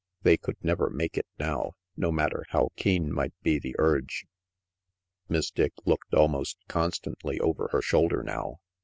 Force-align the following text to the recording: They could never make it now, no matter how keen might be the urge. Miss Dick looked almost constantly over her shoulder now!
They 0.23 0.35
could 0.35 0.55
never 0.63 0.89
make 0.89 1.15
it 1.15 1.27
now, 1.37 1.73
no 1.95 2.11
matter 2.11 2.43
how 2.49 2.69
keen 2.75 3.13
might 3.13 3.35
be 3.43 3.59
the 3.59 3.75
urge. 3.77 4.25
Miss 5.29 5.51
Dick 5.51 5.73
looked 5.85 6.15
almost 6.15 6.57
constantly 6.67 7.39
over 7.39 7.69
her 7.71 7.83
shoulder 7.83 8.23
now! 8.23 8.61